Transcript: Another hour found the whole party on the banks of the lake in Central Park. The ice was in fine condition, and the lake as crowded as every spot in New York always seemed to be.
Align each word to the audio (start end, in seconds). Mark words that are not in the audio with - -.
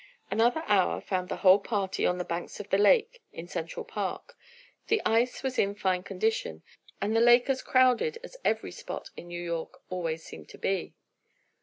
Another 0.31 0.63
hour 0.65 0.99
found 0.99 1.29
the 1.29 1.35
whole 1.45 1.59
party 1.59 2.07
on 2.07 2.17
the 2.17 2.25
banks 2.25 2.59
of 2.59 2.71
the 2.71 2.79
lake 2.79 3.21
in 3.31 3.47
Central 3.47 3.85
Park. 3.85 4.35
The 4.87 4.99
ice 5.05 5.43
was 5.43 5.59
in 5.59 5.75
fine 5.75 6.01
condition, 6.01 6.63
and 6.99 7.15
the 7.15 7.21
lake 7.21 7.47
as 7.51 7.61
crowded 7.61 8.17
as 8.23 8.35
every 8.43 8.71
spot 8.71 9.11
in 9.15 9.27
New 9.27 9.39
York 9.43 9.83
always 9.91 10.23
seemed 10.23 10.49
to 10.49 10.57
be. 10.57 10.95